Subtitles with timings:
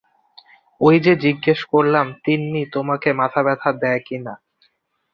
[0.81, 4.33] ঐ যে জিজ্ঞেস করলাম, তিন্নি তোমাকে মাথাব্যথা দেয় কি না।